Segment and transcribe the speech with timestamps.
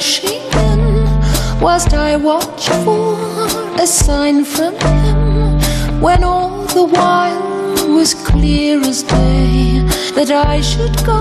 [0.00, 0.80] rushing in,
[1.60, 3.20] whilst I watch for
[3.78, 9.84] a sign from him, when all the while was clear as day
[10.16, 11.20] that I should go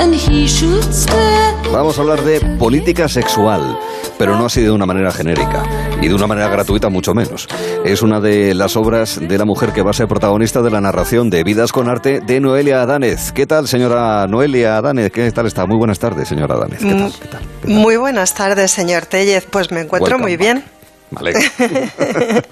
[0.00, 1.54] and he should stay.
[1.70, 3.78] Vamos a hablar de política sexual,
[4.20, 5.62] pero no así de una manera genérica
[6.02, 7.48] y de una manera gratuita mucho menos.
[7.86, 10.78] Es una de las obras de la mujer que va a ser protagonista de la
[10.78, 13.32] narración de Vidas con Arte de Noelia Adánez.
[13.32, 15.10] ¿Qué tal, señora Noelia Adánez?
[15.10, 15.64] ¿Qué tal está?
[15.64, 16.80] Muy buenas tardes, señora Adánez.
[16.80, 17.12] ¿Qué tal?
[17.18, 17.40] ¿Qué tal?
[17.40, 17.70] ¿Qué tal?
[17.70, 19.46] Muy buenas tardes, señor Tellez.
[19.50, 20.64] Pues me encuentro Welcome muy bien.
[21.10, 21.32] Vale.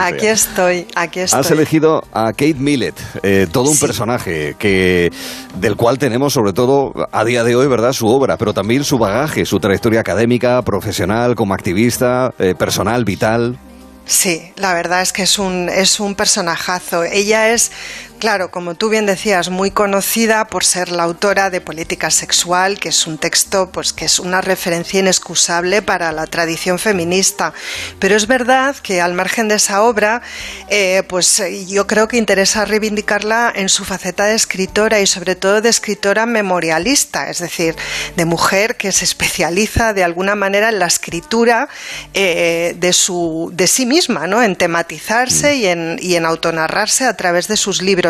[0.00, 0.32] Aquí sea.
[0.32, 1.40] estoy, aquí estoy.
[1.40, 3.80] Has elegido a Kate Millett, eh, todo un Sí.
[3.86, 5.10] personaje que
[5.56, 7.92] del cual tenemos sobre todo a día de hoy, ¿verdad?
[7.92, 13.58] Su obra, pero también su bagaje, su trayectoria académica, profesional, como activista, eh, personal, vital.
[14.06, 17.04] Sí, la verdad es que es un, es un personajazo.
[17.04, 17.70] Ella es,
[18.18, 22.90] claro, como tú bien decías, muy conocida por ser la autora de Política Sexual, que
[22.90, 27.52] es un texto pues, que es una referencia inexcusable para la tradición feminista.
[27.98, 30.22] Pero es verdad que al margen de esa obra,
[30.68, 35.60] eh, pues yo creo que interesa reivindicarla en su faceta de escritora y sobre todo
[35.60, 37.76] de escritora memorialista, es decir,
[38.16, 41.68] de mujer que se especializa de alguna manera en la escritura
[42.14, 44.42] eh, de, su, de sí misma, ¿no?
[44.42, 48.07] en tematizarse y, en, y en autonarrarse a través de sus libros.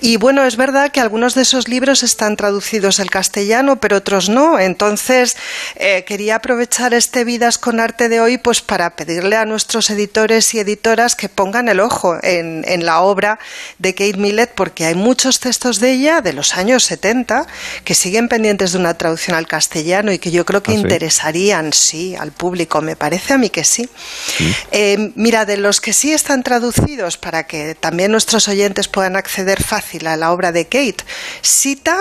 [0.00, 4.28] Y bueno, es verdad que algunos de esos libros están traducidos al castellano, pero otros
[4.28, 4.58] no.
[4.58, 5.36] Entonces,
[5.76, 10.54] eh, quería aprovechar este Vidas con Arte de hoy pues para pedirle a nuestros editores
[10.54, 13.38] y editoras que pongan el ojo en, en la obra
[13.78, 17.46] de Kate Millett, porque hay muchos textos de ella de los años 70
[17.84, 20.80] que siguen pendientes de una traducción al castellano y que yo creo que ¿Ah, sí?
[20.80, 22.80] interesarían, sí, al público.
[22.80, 23.88] Me parece a mí que sí.
[24.72, 29.29] Eh, mira, de los que sí están traducidos para que también nuestros oyentes puedan acceder
[29.64, 31.04] fácil a la obra de Kate,
[31.42, 31.96] Cita.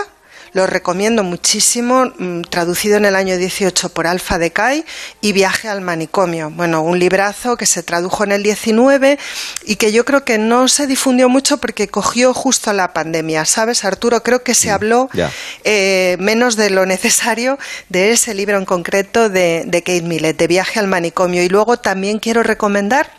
[0.52, 4.84] Lo recomiendo muchísimo, mm, traducido en el año 18 por Alfa Decay
[5.22, 6.50] y Viaje al manicomio.
[6.50, 9.20] Bueno, un librazo que se tradujo en el 19
[9.66, 13.86] y que yo creo que no se difundió mucho porque cogió justo la pandemia, ¿sabes,
[13.86, 14.24] Arturo?
[14.24, 15.32] Creo que se habló ya.
[15.66, 17.60] eh, menos de lo necesario
[17.90, 21.44] de ese libro en concreto de, de Kate Millett, de Viaje al manicomio.
[21.44, 23.19] Y luego también quiero recomendar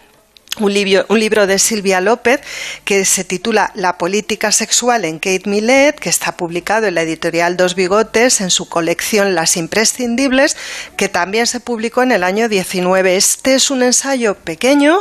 [0.59, 2.41] un libro, un libro de Silvia López
[2.85, 7.57] que se titula La política sexual en Kate Millett, que está publicado en la editorial
[7.57, 10.57] Dos Bigotes en su colección Las imprescindibles,
[10.97, 13.17] que también se publicó en el año 19.
[13.17, 15.01] Este es un ensayo pequeño,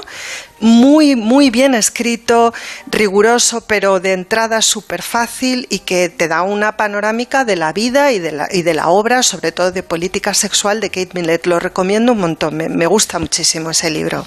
[0.62, 2.54] muy, muy bien escrito,
[2.92, 8.12] riguroso, pero de entrada súper fácil y que te da una panorámica de la vida
[8.12, 11.46] y de la, y de la obra, sobre todo de política sexual de Kate Millett.
[11.48, 14.26] Lo recomiendo un montón, me, me gusta muchísimo ese libro.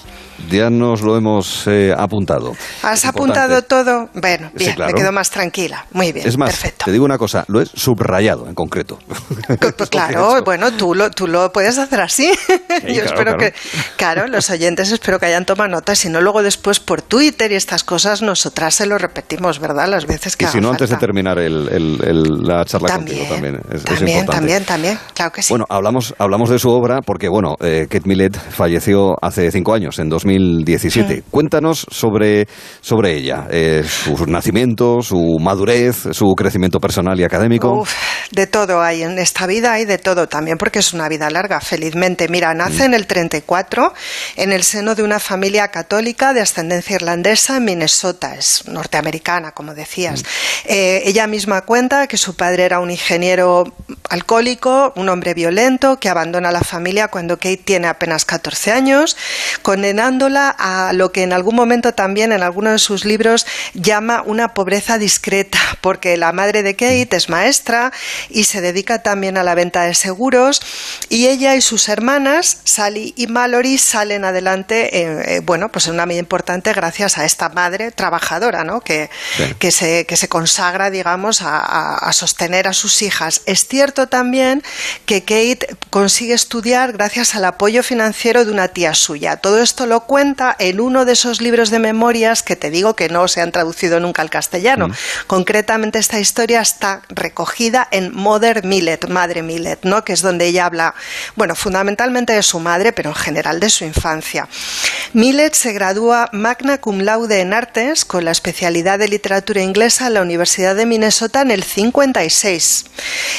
[0.50, 2.52] Ya nos lo hemos eh, apuntado.
[2.82, 3.84] ¿Has Es apuntado importante.
[3.84, 4.08] todo?
[4.20, 4.92] Bueno, Sí, bien, claro.
[4.92, 5.86] me quedo más tranquila.
[5.92, 6.84] Muy bien, Es más, perfecto.
[6.86, 8.98] te digo una cosa, lo he subrayado en concreto.
[9.06, 12.32] Pues he claro, bueno, tú lo, tú lo puedes hacer así.
[12.48, 13.38] Yo claro, espero claro.
[13.38, 13.54] que,
[13.96, 17.56] claro, los oyentes espero que hayan tomado nota, si no luego después por Twitter y
[17.56, 19.88] estas cosas nosotras se lo repetimos, ¿verdad?
[19.88, 21.06] Las veces que Y si no, antes de falta.
[21.06, 23.56] terminar el- el- el- la charla También, contigo también.
[23.70, 24.34] Es, es también, importante.
[24.36, 25.48] también, también, claro que sí.
[25.52, 29.98] Bueno, hablamos, hablamos de su obra porque, bueno, eh, Kate Millett falleció hace cinco años,
[29.98, 31.24] en 2017.
[31.30, 32.46] Cuéntanos sobre,
[32.80, 37.72] sobre ella, eh, su nacimiento, su madurez, su crecimiento personal y académico.
[37.80, 37.92] Uf,
[38.30, 41.60] de todo hay en esta vida, hay de todo también, porque es una vida larga,
[41.60, 42.28] felizmente.
[42.28, 43.92] Mira, nace en el 34
[44.36, 49.74] en el seno de una familia católica de ascendencia irlandesa en Minnesota, es norteamericana, como
[49.74, 50.24] decías.
[50.64, 53.74] Eh, ella misma cuenta que su padre era un ingeniero
[54.12, 59.16] alcohólico, un hombre violento, que abandona la familia cuando Kate tiene apenas 14 años,
[59.62, 64.52] condenándola a lo que en algún momento también en alguno de sus libros llama una
[64.52, 67.90] pobreza discreta, porque la madre de Kate es maestra
[68.28, 70.60] y se dedica también a la venta de seguros
[71.08, 75.94] y ella y sus hermanas, Sally y Mallory, salen adelante, eh, eh, bueno, pues en
[75.94, 78.80] una medida importante gracias a esta madre trabajadora, ¿no?
[78.82, 79.08] Que,
[79.38, 79.54] Sí.
[79.58, 83.40] que, se, que se consagra, digamos, a, a- a sostener a sus hijas.
[83.46, 84.62] Es cierto también
[85.06, 89.36] que Kate consigue estudiar gracias al apoyo financiero de una tía suya.
[89.36, 93.08] Todo esto lo cuenta en uno de esos libros de memorias que te digo que
[93.08, 94.90] no se han traducido nunca al castellano.
[95.26, 100.04] Concretamente esta historia está recogida en Mother Millet, Madre Millet, ¿no?
[100.04, 100.94] que es donde ella habla,
[101.36, 104.48] bueno, fundamentalmente de su madre, pero en general de su infancia.
[105.12, 110.14] Millet se gradúa magna cum laude en artes con la especialidad de literatura inglesa en
[110.14, 112.84] la Universidad de Minnesota en el 56.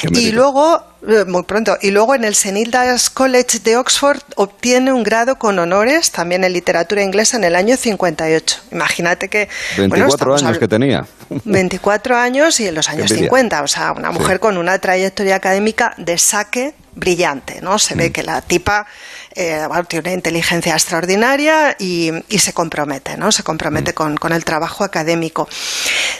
[0.02, 0.36] Qué Y mérito.
[0.54, 1.76] Luego eh, muy pronto.
[1.80, 2.58] Y luego en el St.
[2.58, 7.56] Hilda's College de Oxford obtiene un grado con honores también en literatura inglesa en el
[7.56, 8.60] año 58.
[8.70, 9.48] Imagínate que...
[9.76, 11.06] bueno, 24 estamos años que tenía.
[11.44, 13.24] 24 años y en los años envidia.
[13.24, 13.62] 50.
[13.62, 17.80] O sea, una mujer con una trayectoria académica de saque brillante, ¿no?
[17.80, 18.12] Se ve mm.
[18.12, 18.86] que la tipa
[19.34, 23.32] eh, tiene una inteligencia extraordinaria y, se compromete, ¿no?
[23.32, 24.16] Se compromete mm.
[24.16, 25.48] con, el trabajo académico.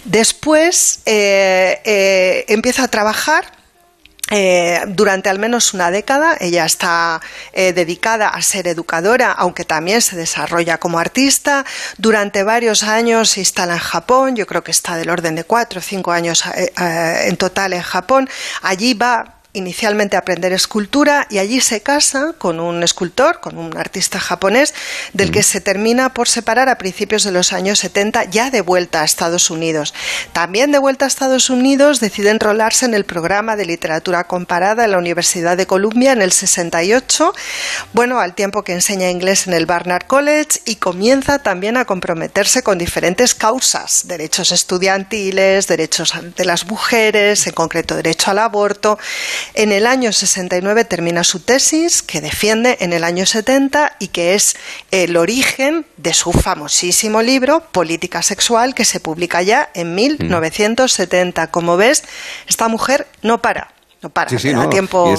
[0.05, 3.64] Después eh, eh, empieza a trabajar
[4.89, 6.37] durante al menos una década.
[6.41, 7.21] Ella está
[7.53, 11.65] dedicada a ser educadora, aunque también se desarrolla como artista.
[11.99, 15.81] Durante varios años se instala en Japón, yo creo que está del orden de cuatro
[15.81, 16.43] o cinco años
[16.77, 18.29] en total en Japón.
[18.63, 23.77] Allí va inicialmente a aprender escultura y allí se casa con un escultor, con un
[23.77, 24.75] artista japonés,
[25.13, 29.01] del que se termina por separar a principios de los años 70, ya de vuelta
[29.01, 29.95] a Estados Unidos.
[30.33, 34.91] También de vuelta a Estados Unidos decide enrolarse en el programa de literatura comparada en
[34.91, 37.33] la Universidad de Columbia en el 68,
[37.93, 42.63] bueno, al tiempo que enseña inglés en el Barnard College y comienza también a comprometerse
[42.63, 48.99] con diferentes causas, derechos estudiantiles, derechos de las mujeres, en concreto derecho al aborto,
[49.53, 54.35] en el año 69 termina su tesis, que defiende en el año 70 y que
[54.35, 54.57] es
[54.91, 61.51] el origen de su famosísimo libro Política Sexual, que se publica ya en 1970.
[61.51, 62.05] Como ves,
[62.47, 63.75] esta mujer no para
[64.05, 65.15] no para, sí, tiempo.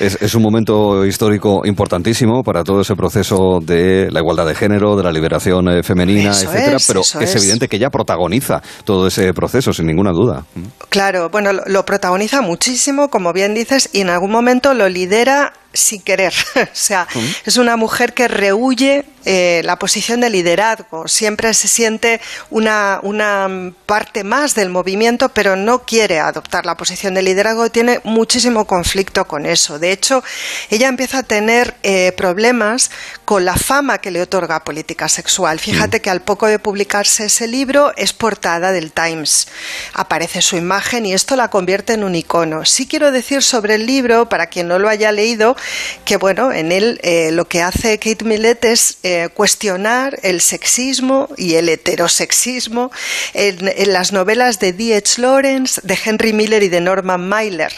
[0.00, 5.04] Es, un momento histórico importantísimo para todo ese proceso de la igualdad de género, de
[5.04, 9.86] la liberación eh, femenina, etcétera, pero es, evidente que ella protagoniza todo ese proceso, sin
[9.86, 10.44] ninguna duda.
[10.88, 16.00] Claro, bueno, lo protagoniza muchísimo, como bien dices, y en algún momento lo lidera sin
[16.00, 16.32] querer.
[16.56, 17.06] o sea,
[17.44, 21.08] es una mujer que rehuye eh, la posición de liderazgo.
[21.08, 27.14] Siempre se siente una, una, parte más del movimiento, pero no quiere adoptar la posición
[27.14, 27.70] de liderazgo.
[27.70, 29.78] Tiene muchísimo conflicto con eso.
[29.78, 30.22] De hecho,
[30.70, 32.90] ella empieza a tener eh, problemas
[33.24, 35.58] con la fama que le otorga política sexual.
[35.58, 39.48] Fíjate que al poco de publicarse ese libro es portada del Times.
[39.94, 42.64] Aparece su imagen y esto la convierte en un icono.
[42.66, 45.56] Sí quiero decir sobre el libro, para quien no lo haya leído,
[46.04, 51.28] que bueno, en él eh, lo que hace Kate Millett es eh, cuestionar el sexismo
[51.36, 52.90] y el heterosexismo
[53.32, 55.20] en, las novelas de D.H.
[55.20, 57.72] Lawrence, de Henry Miller y de Norman Mailer.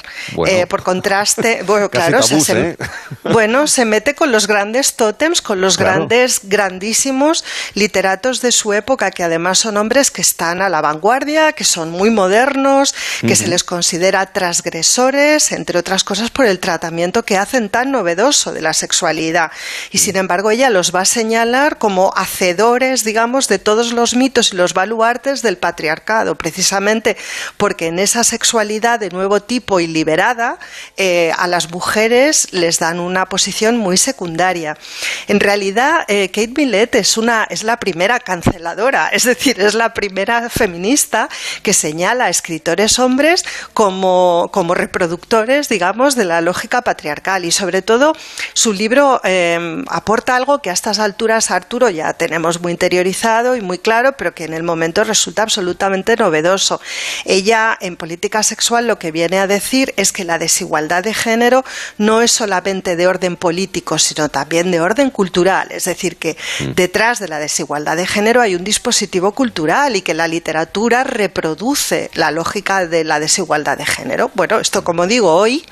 [0.46, 2.76] Eh, por contraste, bueno, claro, se,
[3.24, 7.44] bueno, se mete con los grandes tótems, con los grandes, grandísimos
[7.74, 11.90] literatos de su época, que además son hombres que están a la vanguardia, que son
[11.90, 17.68] muy modernos, que se les considera transgresores, entre otras cosas por el tratamiento que hacen
[17.84, 19.50] novedoso de la sexualidad.
[19.90, 24.52] Y sin embargo, ella los va a señalar como hacedores, digamos, de todos los mitos
[24.52, 27.16] y los baluartes del patriarcado, precisamente
[27.56, 30.58] porque en esa sexualidad de nuevo tipo y liberada,
[30.96, 34.76] eh, a las mujeres les dan una posición muy secundaria.
[35.26, 39.92] En realidad, eh, Kate Millett es, una, es la primera canceladora, es decir, es la
[39.92, 41.28] primera feminista
[41.62, 43.44] que señala a escritores hombres
[43.74, 48.14] como, como reproductores, digamos, de la lógica patriarcal y sobre todo
[48.54, 53.60] su libro eh, aporta algo que a estas alturas Arturo ya tenemos muy interiorizado y
[53.60, 56.80] muy claro, pero que en el momento resulta absolutamente novedoso.
[57.24, 61.64] Ella en política sexual lo que viene a decir es que la desigualdad de género
[61.98, 65.68] no es solamente de orden político, sino también de orden cultural.
[65.70, 66.72] Es decir, que mm.
[66.74, 72.10] detrás de la desigualdad de género hay un dispositivo cultural y que la literatura reproduce
[72.14, 74.30] la lógica de la desigualdad de género.
[74.34, 75.64] Bueno, esto como digo hoy,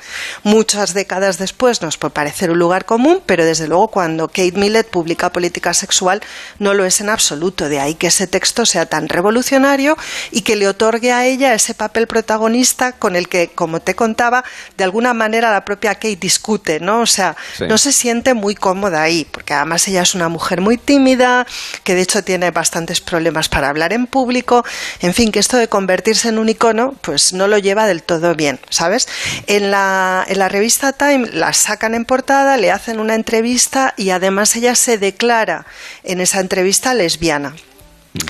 [0.43, 4.89] muchas décadas después nos puede parecer un lugar común, pero desde luego cuando Kate Millett
[4.89, 6.21] publica Política Sexual
[6.59, 7.69] no lo es en absoluto.
[7.69, 9.97] De ahí que ese texto sea tan revolucionario
[10.31, 14.43] y que le otorgue a ella ese papel protagonista con el que, como te contaba,
[14.77, 17.01] de alguna manera la propia Kate discute, ¿no?
[17.01, 17.35] O sea,
[17.67, 21.45] no se siente muy cómoda ahí, porque además ella es una mujer muy tímida,
[21.83, 24.65] que de hecho tiene bastantes problemas para hablar en público,
[25.01, 28.35] en fin, que esto de convertirse en un icono, pues no lo lleva del todo
[28.35, 29.07] bien, ¿sabes?
[29.47, 34.11] En la, en la revista Time la sacan en portada, le hacen una entrevista y
[34.11, 35.65] además ella se declara
[36.03, 37.55] en esa entrevista lesbiana.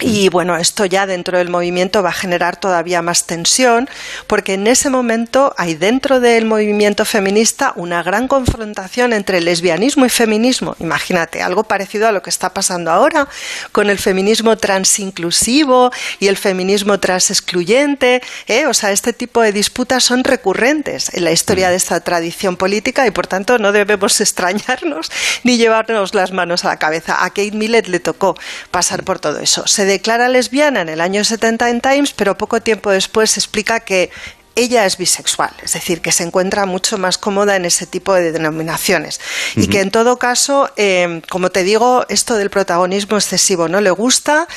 [0.01, 3.88] Y bueno, esto ya dentro del movimiento va a generar todavía más tensión,
[4.27, 10.10] porque en ese momento hay dentro del movimiento feminista una gran confrontación entre lesbianismo y
[10.10, 10.75] feminismo.
[10.80, 13.27] Imagínate, algo parecido a lo que está pasando ahora
[13.72, 18.22] con el feminismo transinclusivo y el feminismo transexcluyente.
[18.48, 18.65] ¿eh?
[18.68, 23.06] O sea, este tipo de disputas son recurrentes en la historia de esta tradición política
[23.06, 25.12] y por tanto no debemos extrañarnos
[25.44, 27.24] ni llevarnos las manos a la cabeza.
[27.24, 28.36] A Kate Millett le tocó
[28.72, 32.62] pasar por todo eso se declara lesbiana en el año 70 en Times, pero poco
[32.62, 34.10] tiempo después explica que
[34.55, 38.32] ella es bisexual, es decir, que se encuentra mucho más cómoda en ese tipo de
[38.32, 39.20] denominaciones
[39.58, 43.91] y que en todo caso, eh, como te digo, esto del protagonismo excesivo no le
[43.91, 44.48] gusta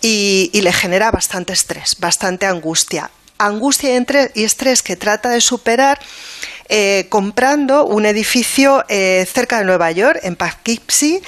[0.00, 3.10] y, le genera bastante estrés, bastante angustia.
[3.38, 3.90] Angustia
[4.34, 5.98] y estrés que trata de superar
[6.68, 11.20] eh, comprando un edificio eh, cerca de Nueva York, en Poughkeepsie,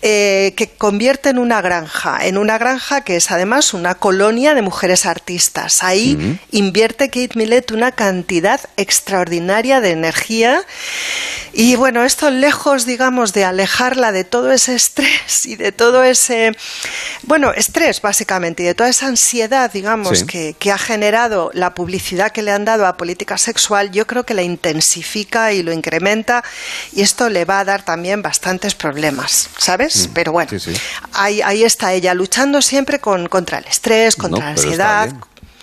[0.00, 5.06] que convierte en una granja, en una granja que es además una colonia de mujeres
[5.06, 5.82] artistas.
[5.82, 10.62] Ahí invierte Kate Millett una cantidad extraordinaria de energía.
[11.52, 16.56] Y bueno, esto lejos, digamos, de alejarla de todo ese estrés y de todo ese,
[17.22, 22.32] bueno, estrés básicamente y de toda esa ansiedad, digamos, que, que, ha generado la publicidad
[22.32, 24.42] que le han dado a política sexual, yo creo que la
[24.88, 26.42] intensifica y lo incrementa
[26.92, 30.08] y esto le va a dar también bastantes problemas, ¿sabes?
[30.08, 30.50] Mm, Pero bueno,
[31.12, 35.12] Ahí, ahí, está ella luchando siempre con, contra el estrés, contra la ansiedad,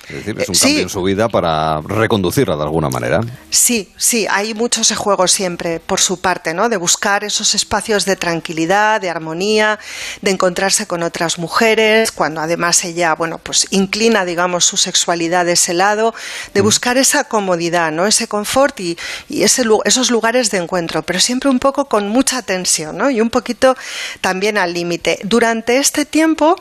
[0.09, 3.21] es decir, es un cambio en su vida para reconducirla de alguna manera.
[3.49, 6.69] Sí, sí, hay mucho ese juego siempre por su parte, ¿no?
[6.69, 9.79] De buscar esos espacios de tranquilidad, de armonía,
[10.21, 15.53] de encontrarse con otras mujeres, cuando además ella, bueno, pues inclina, digamos, su sexualidad de
[15.53, 16.13] ese lado,
[16.53, 18.05] de buscar esa comodidad, ¿no?
[18.05, 18.97] Ese confort y,
[19.29, 23.09] ese, esos lugares de encuentro, pero siempre un poco con mucha tensión, ¿no?
[23.09, 23.75] Y un poquito
[24.21, 25.19] también al límite.
[25.23, 26.55] Durante este tiempo,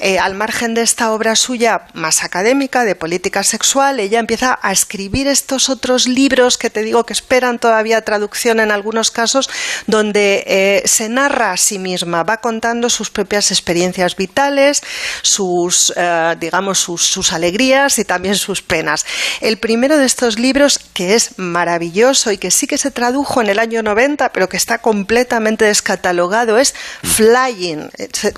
[0.00, 4.72] eh, al margen de esta obra suya más académica, de política sexual, ella empieza a
[4.72, 9.50] escribir estos otros libros que te digo que esperan todavía traducción en algunos casos,
[9.86, 14.82] donde eh, se narra a sí misma, va contando sus propias experiencias vitales,
[15.22, 19.04] sus, eh, digamos, sus, alegrías y también sus penas.
[19.40, 23.48] El primero de estos libros, que es maravilloso y que sí que se tradujo en
[23.48, 27.90] el año 90, pero que está completamente descatalogado, es Flying.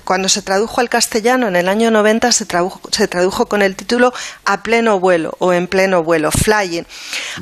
[0.03, 3.75] Cuando se tradujo al castellano en el año 90, se tradujo, se tradujo con el
[3.75, 4.11] título
[4.49, 6.83] a pleno vuelo o en pleno vuelo, flying.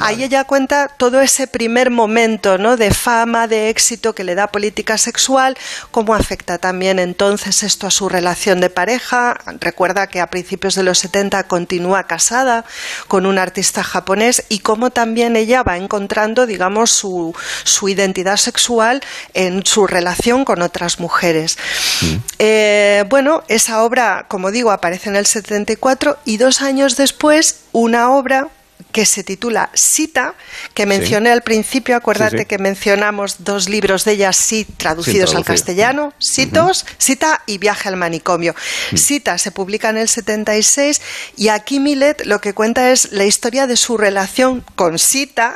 [0.01, 2.75] Ahí ella cuenta todo ese primer momento ¿no?
[2.75, 5.57] de fama, de éxito que le da política sexual,
[5.91, 9.39] cómo afecta también entonces esto a su relación de pareja.
[9.61, 12.65] Recuerda que a principios de los 70 continúa casada
[13.07, 17.33] con un artista japonés y cómo también ella va encontrando, digamos, su,
[17.63, 19.01] su identidad sexual
[19.33, 21.57] en su relación con otras mujeres.
[22.01, 22.15] Mm.
[22.39, 28.11] Eh, bueno, esa obra, como digo, aparece en el 74 y dos años después una
[28.11, 28.49] obra
[28.91, 30.33] que se titula Cita,
[30.73, 36.13] que mencioné al principio, acuérdate que mencionamos dos libros de ella, sí, traducidos al castellano,
[36.19, 38.55] Citos, Cita y Viaje al manicomio.
[38.91, 38.97] Mm.
[38.97, 41.01] Cita se publica en el 76
[41.35, 45.55] y aquí Millet lo que cuenta es la historia de su relación con Cita,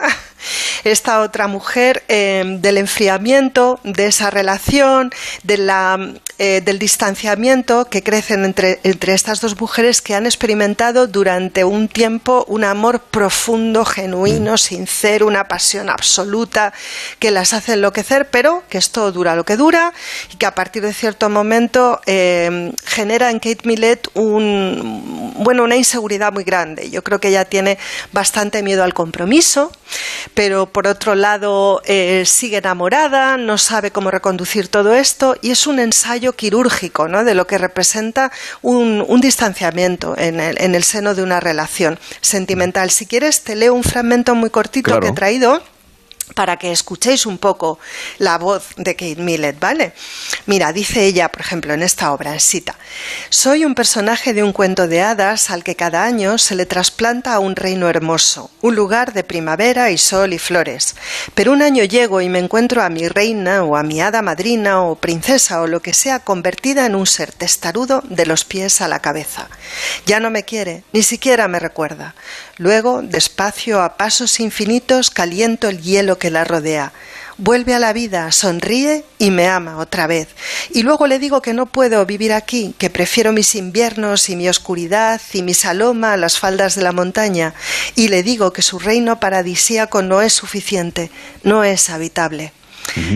[0.83, 5.11] esta otra mujer, eh, del enfriamiento de esa relación,
[5.43, 11.07] de la, eh, del distanciamiento que crecen entre, entre estas dos mujeres que han experimentado
[11.07, 14.57] durante un tiempo un amor profundo, genuino, mm.
[14.57, 16.73] sincero, una pasión absoluta
[17.19, 19.93] que las hace enloquecer, pero que esto dura lo que dura
[20.33, 25.75] y que a partir de cierto momento eh, genera en Kate Millett un, bueno, una
[25.75, 26.89] inseguridad muy grande.
[26.89, 27.77] Yo creo que ella tiene
[28.11, 29.71] bastante miedo al compromiso,
[30.33, 35.67] pero por otro lado eh, sigue enamorada, no sabe cómo reconducir todo esto y es
[35.67, 37.23] un ensayo quirúrgico ¿no?
[37.23, 42.89] de lo que representa un, distanciamiento en el, seno de una relación sentimental.
[42.89, 45.61] Si quieres, te leo un fragmento muy cortito que he traído
[46.33, 47.79] para que escuchéis un poco
[48.17, 49.93] la voz de Kate Millett, ¿vale?
[50.45, 52.75] Mira, dice ella, por ejemplo, en esta obra, en cita,
[53.29, 57.33] soy un personaje de un cuento de hadas al que cada año se le trasplanta
[57.33, 60.95] a un reino hermoso, un lugar de primavera y sol y flores.
[61.35, 64.81] Pero un año llego y me encuentro a mi reina o a mi hada madrina
[64.83, 68.87] o princesa o lo que sea convertida en un ser testarudo de los pies a
[68.87, 69.49] la cabeza.
[70.05, 72.15] Ya no me quiere, ni siquiera me recuerda.
[72.61, 76.93] Luego, despacio, a pasos infinitos, caliento el hielo que la rodea.
[77.39, 80.27] Vuelve a la vida, sonríe y me ama otra vez.
[80.69, 84.47] Y luego le digo que no puedo vivir aquí, que prefiero mis inviernos y mi
[84.47, 87.55] oscuridad y mi saloma a las faldas de la montaña.
[87.95, 91.09] Y le digo que su reino paradisíaco no es suficiente,
[91.41, 92.53] no es habitable.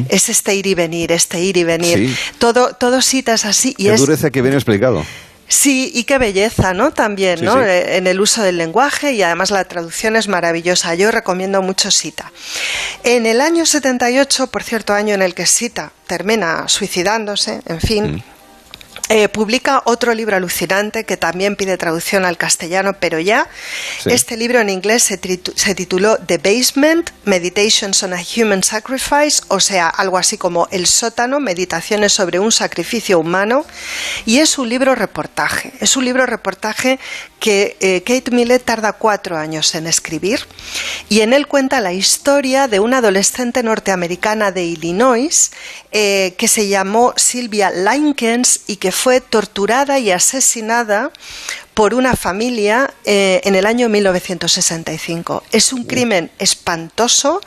[0.10, 2.18] Es este ir y venir, este ir y venir.
[2.40, 3.75] Todo, todo citas así.
[3.78, 5.06] Y Qué dureza que viene explicado.
[5.48, 6.92] Sí, y qué belleza, ¿no?
[6.92, 7.62] También, ¿no?
[7.62, 10.96] Eh, en el uso del lenguaje y además la traducción es maravillosa.
[10.96, 12.32] Yo recomiendo mucho Sita.
[13.04, 18.16] En el año 78, por cierto, año en el que Sita termina suicidándose, en fin.
[18.16, 18.35] Mm.
[19.08, 23.48] Eh, publica otro libro alucinante que también pide traducción al castellano, pero ya.
[24.06, 29.90] Este libro en inglés se, tituló The Basement, Meditations on a Human Sacrifice, o sea,
[29.90, 33.64] algo así como El sótano, Meditaciones sobre un sacrificio humano,
[34.26, 35.74] y es un libro reportaje.
[35.80, 37.00] Es un libro reportaje
[37.40, 40.48] que eh, Kate Millett tarda cuatro años en escribir,
[41.10, 45.52] y en él cuenta la historia de una adolescente norteamericana de Illinois
[45.92, 51.12] eh, que se llamó Sylvia Linkens y que fue torturada y asesinada
[51.75, 55.44] por una familia eh, en el año 1965.
[55.51, 57.41] Es un crimen espantoso,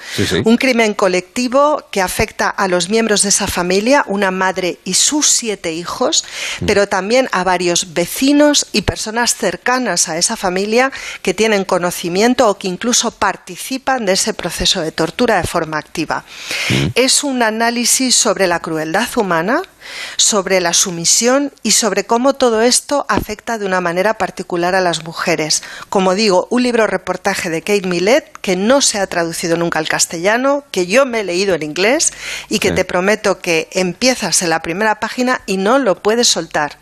[0.44, 5.26] un crimen colectivo que afecta a los miembros de esa familia, una madre y sus
[5.28, 6.24] siete hijos,
[6.60, 6.66] mm.
[6.66, 10.92] pero también a varios vecinos y personas cercanas a esa familia
[11.22, 16.24] que tienen conocimiento o que incluso participan de ese proceso de tortura de forma activa.
[16.68, 16.86] Mm.
[16.94, 19.62] Es un análisis sobre la crueldad humana,
[20.16, 25.04] sobre la sumisión y sobre cómo todo esto afecta de una manera particular a las
[25.04, 25.62] mujeres.
[25.88, 29.88] Como digo, un libro reportaje de Kate Millett que no se ha traducido nunca al
[29.88, 32.12] castellano, que yo me he leído en inglés
[32.48, 36.78] y que te prometo que empiezas en la primera página y no lo puedes soltar.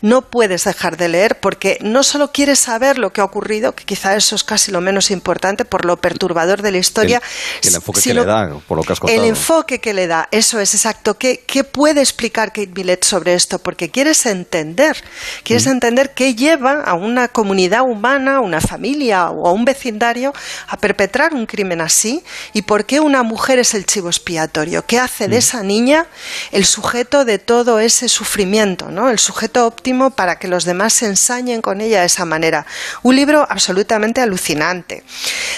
[0.00, 3.84] No puedes dejar de leer porque no solo quieres saber lo que ha ocurrido, que
[3.84, 7.22] quizá eso es casi lo menos importante por lo perturbador de la historia.
[7.62, 9.20] El, enfoque que le da, por lo que has contado.
[9.20, 11.18] El enfoque que le da, eso es exacto.
[11.18, 13.58] ¿Qué, qué puede explicar Kate Millett sobre esto?
[13.58, 14.96] Porque quieres entender,
[15.42, 15.70] quieres mm.
[15.70, 20.32] entender qué lleva a una comunidad humana, una familia o a un vecindario
[20.68, 24.84] a perpetrar un crimen así y por qué una mujer es el chivo expiatorio.
[24.86, 25.38] ¿Qué hace de mm.
[25.38, 26.06] esa niña
[26.52, 29.10] el sujeto de todo ese sufrimiento, ¿no?
[29.10, 32.66] El sujeto óptimo para que los demás se ensañen con ella de esa manera.
[33.02, 35.02] Un libro absolutamente alucinante.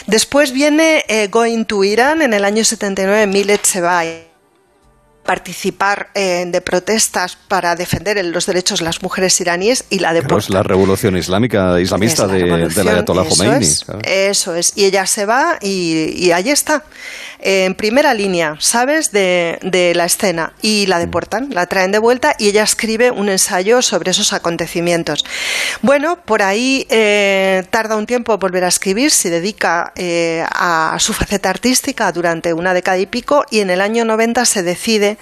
[0.07, 4.05] Después viene eh, Going to Iran en el año 79, Millet se va
[5.31, 10.25] participar eh, de protestas para defender los derechos de las mujeres iraníes y la de
[10.37, 13.69] es la revolución islámica islamista de, la Ayatollah Khomeini.
[14.03, 16.83] Eso es, y ella se va y, y allí está
[17.43, 19.59] en primera línea, ¿sabes?, de,
[19.95, 24.11] la escena y la deportan, la traen de vuelta y ella escribe un ensayo sobre
[24.11, 25.25] esos acontecimientos.
[25.83, 31.13] Bueno, por ahí eh, tarda un tiempo volver a escribir, se dedica eh, a su
[31.13, 35.19] faceta artística durante una década y pico y en el año 90 se decide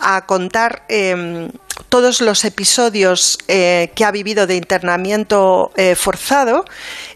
[0.00, 1.50] a contar em,
[1.88, 6.64] todos los episodios eh, que ha vivido de internamiento forzado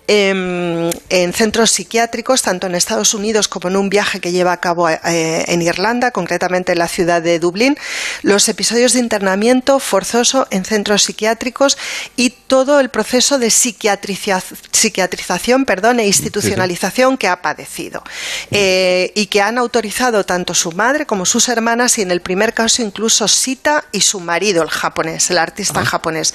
[0.09, 4.61] Em, en, centros psiquiátricos, tanto en Estados Unidos como en un viaje que lleva a
[4.61, 7.77] cabo eh, en Irlanda, concretamente en la ciudad de Dublín,
[8.23, 11.77] los episodios de internamiento forzoso en centros psiquiátricos
[12.15, 18.05] y todo el proceso de psiquiatrización perdón, e institucionalización que ha padecido.
[18.53, 22.55] Eh, y que han autorizado tanto su madre como sus hermanas y en el primer
[22.55, 26.35] caso incluso Sita y su marido, el japonés, el artista japonés.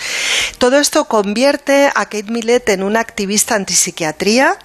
[0.58, 4.58] Todo esto convierte a Kate Millett en una activista antipsiquiatría,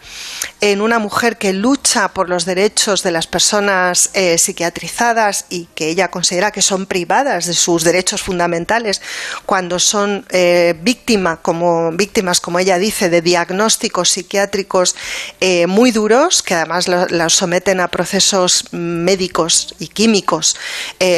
[0.61, 5.88] en una mujer que lucha por los derechos de las personas eh, psiquiatrizadas y que
[5.88, 9.00] ella considera que son privadas de sus derechos fundamentales
[9.44, 14.96] cuando son eh, víctima, como, víctimas, como ella dice, de diagnósticos psiquiátricos
[15.40, 20.56] eh, muy duros, que además las someten a procesos médicos y químicos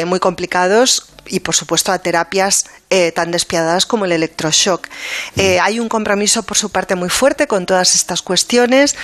[0.05, 4.87] muy complicados y por supuesto a terapias eh, tan despiadadas como el electroshock.
[5.35, 8.95] Eh, hay un compromiso por su parte muy fuerte con todas estas cuestiones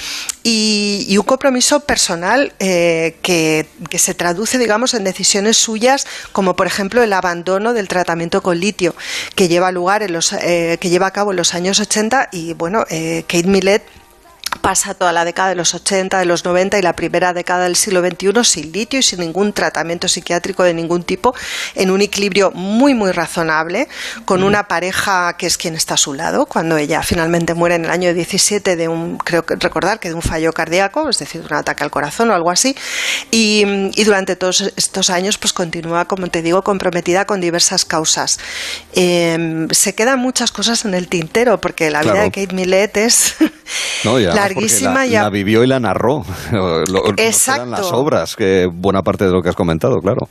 [0.44, 7.04] y, un compromiso personal eh, que, se traduce, digamos, en decisiones suyas, como por ejemplo
[7.04, 8.96] el abandono del tratamiento con litio,
[9.36, 12.84] que lleva lugar en los, que lleva a cabo en los años 80 y bueno,
[12.84, 13.84] Kate Millett
[14.62, 17.76] pasa toda la década de los 80, de los 90 y la primera década del
[17.76, 21.36] siglo XXI sin litio y sin ningún tratamiento psiquiátrico de ningún tipo,
[21.76, 23.88] en un equilibrio muy, muy razonable,
[24.26, 27.86] con una pareja que es quien está a su lado, cuando ella finalmente muere en
[27.86, 31.42] el año 17 de un, creo que recordar que de un fallo cardíaco, es decir,
[31.42, 32.76] de un ataque al corazón o algo así,
[33.32, 33.66] y,
[34.06, 38.40] durante todos estos años pues continúa, como te digo, comprometida con diversas causas.
[38.94, 43.36] Em, se quedan muchas cosas en el tintero, porque la vida de Kate Millett es
[44.48, 45.06] larguísima.
[45.06, 46.24] La, vivió y la narró.
[47.18, 47.66] Exacto.
[47.66, 50.28] las obras, que buena parte de lo que has comentado, claro.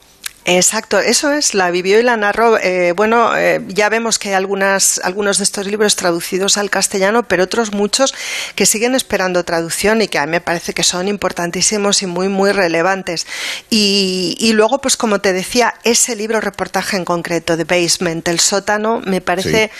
[0.46, 2.58] Exacto, eso es, la vivió y la narró.
[2.58, 7.22] Eh, bueno, eh, ya vemos que hay algunas, algunos de estos libros traducidos al castellano,
[7.22, 8.14] pero otros muchos
[8.54, 12.28] que siguen esperando traducción y que a mí me parece que son importantísimos y muy,
[12.28, 13.26] muy relevantes.
[13.70, 19.00] Y, luego, pues como te decía, ese libro reportaje en concreto, The Basement, El sótano,
[19.06, 19.70] me parece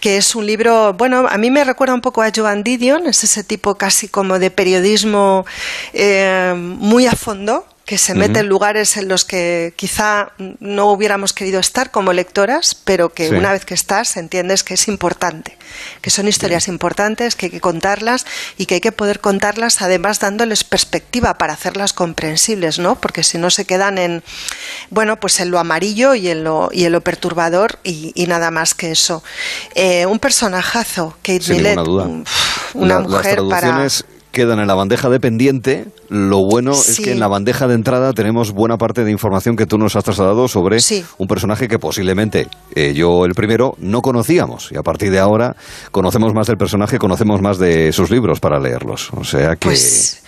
[0.00, 3.22] que es un libro, bueno, a mí me recuerda un poco a Joan Didion, es
[3.22, 5.46] ese tipo casi como de periodismo
[5.92, 11.32] eh, muy a fondo que se mete en lugares en los que quizá no hubiéramos
[11.32, 15.58] querido estar como lectoras, pero que una vez que estás entiendes que es importante,
[16.00, 18.26] que son historias importantes, que hay que contarlas
[18.56, 22.94] y que hay que poder contarlas además dándoles perspectiva para hacerlas comprensibles, ¿no?
[22.94, 24.22] Porque si no se quedan en,
[24.90, 28.72] bueno, pues en lo amarillo y en lo, y en lo perturbador y, nada más
[28.72, 29.24] que eso.
[29.74, 31.80] Eh, un personajazo, Kate Millett,
[32.74, 33.88] una mujer para
[34.32, 35.86] quedan en la bandeja de pendiente.
[36.08, 39.66] Lo bueno es que en la bandeja de entrada tenemos buena parte de información que
[39.66, 40.78] tú nos has trasladado sobre
[41.18, 45.56] un personaje que posiblemente eh, yo el primero no conocíamos y a partir de ahora
[45.90, 49.10] conocemos más del personaje, conocemos más de sus libros para leerlos.
[49.12, 49.68] O sea que...
[49.68, 50.22] Pues,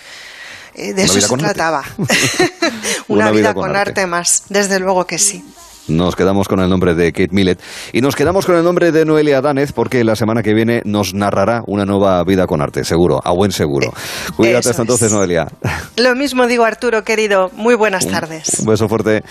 [0.75, 1.83] eh, de eso se trataba.
[3.07, 5.43] Una, vida, con, arte más, desde luego que sí.
[5.87, 7.59] Nos quedamos con el nombre de Kate Millett
[7.91, 11.13] y nos quedamos con el nombre de Noelia Danez porque la semana que viene nos
[11.13, 13.87] narrará una nueva vida con arte, seguro, a buen seguro.
[13.87, 15.47] Eh, Cuídate hasta entonces, Noelia.
[15.97, 17.51] Lo mismo digo, Arturo, querido.
[17.55, 18.59] Muy buenas tardes.
[18.59, 19.23] Un beso fuerte.